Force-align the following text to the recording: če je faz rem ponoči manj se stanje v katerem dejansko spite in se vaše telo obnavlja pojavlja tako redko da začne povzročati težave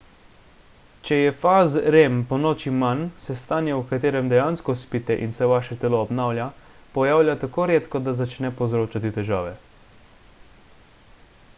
če 1.07 1.17
je 1.17 1.33
faz 1.41 1.75
rem 1.95 2.15
ponoči 2.31 2.71
manj 2.83 3.03
se 3.25 3.35
stanje 3.41 3.75
v 3.79 3.83
katerem 3.91 4.31
dejansko 4.31 4.75
spite 4.85 5.17
in 5.27 5.35
se 5.41 5.51
vaše 5.51 5.77
telo 5.83 5.99
obnavlja 6.07 6.49
pojavlja 6.97 7.37
tako 7.45 7.69
redko 7.73 8.03
da 8.07 8.15
začne 8.23 8.53
povzročati 8.63 9.13
težave 9.19 9.53